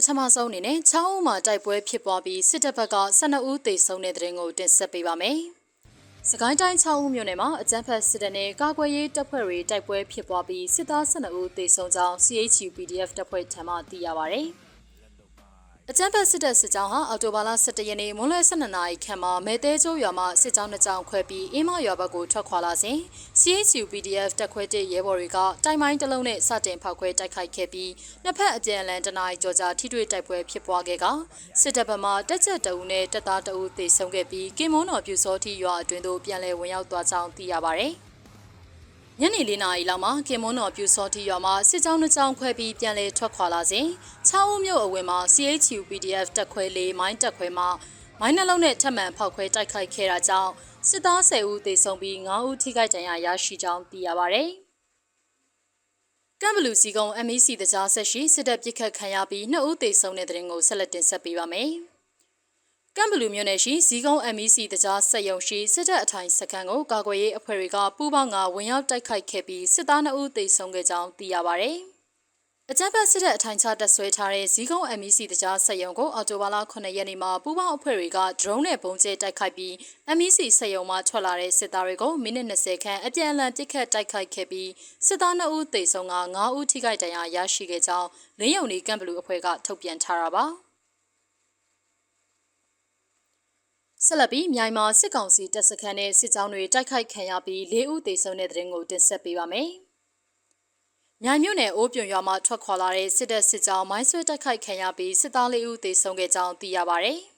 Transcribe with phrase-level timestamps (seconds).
[0.00, 5.38] ပထမဆုံးအနေနဲ့6ဦးမှာတိုက်ပွဲဖြစ်ပွားပြီးစစ်တပ်ဘက်က12ဦးသေဆုံးတဲ့တဲ့ရင်ကိုတင်ဆက်ပေးပါမယ်။
[6.30, 14.42] စကိုင်းတိုင်း6ဦးမြို့နယ်မှာအကြမ်းဖက်စစ်တပ်နဲ့ကာကွယ်ရေးတပ်ဖွဲ့တွေတိုက်ပွဲဖြစ်ပွားပြီးစစ်သား12ဦးသေဆုံးကြောင်း CHU PDF တပ်ဖွဲ့ထံမှသိရပါဗျ။
[15.90, 22.98] အကြမ်းဖက်စစ်တပ်စစ်ကြောင်းဟာအော်တိုဘာလ17ရက်နေ့မွန်းလွဲ12နာရီခန့်မှာမဲတဲကျိုးရွာမှစစ်ကြောင်းနှစ်ကြောင်းခွဲပြီးအင်းမရွာဘက်ကိုထွက်ခွာလာစဉ်
[23.40, 27.90] CHU PDF တပ်ခွဲတစ်ရဲဘော်တွေကတိုင်မိုင်းတစ်လုံးနဲ့စတင်ဖောက်ခွဲတိုက်ခိုက်ခဲ့ပြီး
[28.24, 31.06] နှစ်ဖက်အပြန်အလှန်တနအီကြောကြာထိတွေ့တိုက်ပွဲဖြစ်ပွားခဲ့က
[31.60, 37.88] စစ်တပ်ဘက်မှတက်ချက်တအုပ်နဲ့တပ်သားတအုပ်သေဆုံးခဲ့ပြီးကင်မွန်းတော်ပြူစောတိရွာအတွင်းသို့ပြန်လည်ဝင်ရောက်သွားကြောင်းသိရပါဗျ။
[39.20, 43.86] ညနေ၄နာရီလောက်မှာကင်မွန်းတော်ပြူစောတိရွာမှာစစ်ကြောင်းနှစ်ကြောင်းခွဲပြီးပြန်လည်ထွက်ခွာလာစဉ်
[44.28, 47.64] 6ဦးမြို့အဝင်မှာ CHU PDF တပ်ခွဲလေးမိုင်းတပ်ခွဲမှ
[48.20, 50.52] မိုင်းနှလုံးနဲ့ထပ်မံဖောက်ခွဲတိုက်ခိုက်ခဲ့တာကြောင့်
[50.88, 54.38] စစ်သား10ဦးသေဆုံးပြီး9ဦးထိခိုက်ဒဏ်ရာရရှိကြောင်းသိရပါဗျ။
[56.42, 61.72] ကမ်ဘလူစီကုံ MEC တကြားဆက်ရှိစစ်တပ်ပစ်ခတ်ခံရပြီး2ဦးသေဆုံးတဲ့တဲ့ရင်ကိုဆက်လက်တင်ဆက်ပေးပါမယ်။
[63.00, 71.70] ကမ်ဘလူမြို့နယ်ရှိဇီကုန်း MEC တကြားဆက်ယုံရှိစစ်တပ်အထိုင်စခန်းကိုကာကွယ်ရေးအဖွဲ့တွေကပူးပေါင်းကဝင်ရောက်တိုက်ခိုက်ခဲ့ပြီးစစ်သား2ဦးသေဆုံးခဲ့ကြောင်းသိရပါဗျ။
[72.70, 79.72] အကြမ်းဖက်စစ်တပ်အထိုင်ချတပ်ဆွဲထားတဲ့ဇီကုန်း MEC တကြားဆက်ယုံကိုအော်တိုဘာလ9ရက်နေ့မှာပူးပေါင်းအဖွဲ့တွေက drone နဲ့ပုံကျဲတိုက်ခိုက်ပြီး
[80.18, 84.70] MEC ဆက်ယုံမှထွက်လာတဲ့စစ်သားတွေကိုမိနစ်20ခန့်အပြန်အလှန်ပစ်ခတ်တိုက်ခိုက်ခဲ့ပြီး
[85.06, 90.46] စစ်သား2ဦးသေဆုံးက9ဦးထိခိုက်ဒဏ်ရာရရှိခဲ့ကြောင်းလင်းယုံနီကမ်ဘလူအဖွဲ့ကထုတ်ပြန်ထားတာပါ။
[94.06, 99.70] ဆက်လက်ပြီးမြိုင်မာစစ်ကောင်စီတပ်စခန်းနဲ့စစ်ကြောင်းတွေတိုက်ခိုက်ခံရပြီး၄ဦးသေဆုံးတဲ့တဲ့ရင်ကိုတင်ဆက်ပေးပါမယ်။
[101.24, 107.14] မြိုင်မြို့နယ်အိုးပြွန်ရွာမှာထွက်ခွာလာတဲ့စစ်တပ်စစ်ကြောင်းမိုင်းဆွဲတိုက်ခိုက်ခံရပြီးစစ်သား၄ဦးသေဆုံးခဲ့ကြောင်းသိရပါဗျ။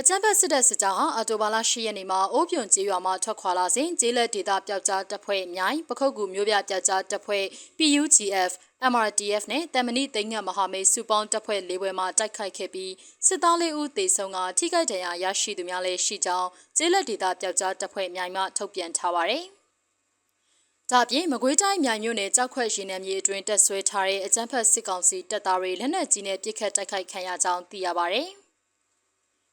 [0.00, 7.44] အကြမ်းဖက်စစ်တပ်စစ်ကြောင်းဟာအော်တိုဘာလ10ရက်နေ့မှာအိုးပြွန်ကျေးရွာမှာထွက်ခွာလာစဉ်ကျေးလက်ဒေသပျောက်ကြားတပ်ဖွဲ့မြိုင်ပခုတ်ကူမျိုးပြပျောက်ကြားတပ်ဖွဲ့
[7.78, 8.52] PUGF
[8.92, 12.92] MRTF နဲ့တမဏိသိငတ်မဟာမိတ်စုပေါင်းတပ်ဖွဲ့၄ဘွဲမှတိုက်ခိုက်ခဲ့ပြီး
[13.26, 19.44] စစ်သားလေးဦးသေဆုံးကထိခိုက်ဒဏ်ရာရရှိသူများလည်းရှိကြောင်းကျေးလက်ဒေသပျောက်ကြားတပ်ဖွဲ့မြိုင်မှထုတ်ပြန်ထားပါတယ်။
[20.90, 28.22] ဒါပြင်မကွေးတိုင်းမြိုင်မြို့နယ်ကြောက်ခွက်ရင်နယ်မြေအတွင်းတက်ဆွဲထားတဲ့အကြမ်းဖက်စစ်ကောင်စီတပ်သားတွေလက်နက်ကြီးနဲ့ပစ်ခတ်တိုက်ခိုက်ခံရကြောင်းသိရပါဗျ။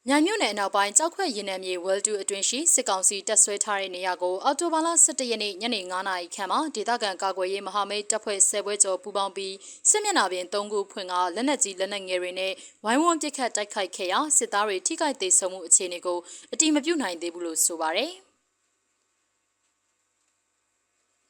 [0.07, 9.55] ညမြို့နယ်အနောက်ပိုင်းကြောက်ခွက်ရင်နယ်မြေဝဲတူအတွင်းရှိစစ်ကောင်စီတပ်ဆွဲထားတဲ့နေရာကိုအော်တိုဘာလ17ရက်နေ့ညနေ9:00နာရီခန့်မှာဒေသခံကာကွယ်ရေးမဟာမိတ်တပ်ဖွဲ့10ဘွဲကျော်ပူးပေါင်းပြီး
[9.89, 12.53] စစ်မျက်နှာပြင်3ခုဖွင့်ကလက်နက်ကြီးလက်နက်ငယ်တွေနဲ့
[12.85, 16.19] ဝိုင်းဝန်းပစ်ခတ်တိုက်ခိုက်ခဲ့ရာစစ်သားတွေထိခိုက်ဒေဆုံးမှုအခြေအနေကို
[16.53, 18.11] အတိမပြုနိုင်သေးဘူးလို့ဆိုပါတယ်။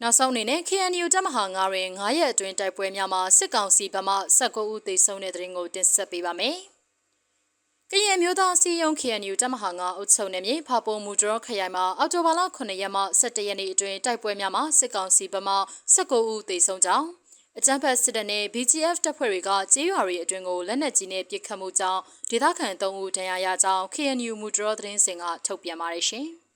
[0.02, 6.58] နောက်ဆုံးအနေနဲ့ KNU တပ်မဟာ9တွင်9ရက်အတွင်းတိုက်ပွဲများမှာစစ်ကောင်စီဗမာ19ဦးသေဆုံးတဲ့တဲ့ရင်ကိုတင်ဆက်ပေးပါမယ်။
[7.94, 15.58] ကရင်မျိုးသားစီယုံ KNU တပ်မဟာ9အုပ်ချုပ်နယ်မြေဖာပုံမူဒရောခရိုင်မှာအော်တိုဘာလ9ရက်မှ17ရက်နေ့အတွင်းတိုက်ပွဲများမှာစစ်ကောင်စီဗမာ
[15.96, 17.08] 19ဦးသေဆုံးကြောင်း
[17.58, 26.28] အကြမ်းဖက်စစ်တပ်နဲ့ BGF တပ်ဖွဲ့တွေကကြေးရွာတွေအတွင်းကိုလက်နက်ကြီးနဲ့ပစ်ခတ်မှုကြောင့်ဒေသခံ3ဦးဒဏ်ရာရကြောင်း KNU မူဒရောသတင်းစင်ကထုတ်ပြန်ပါတယ်ရှင်။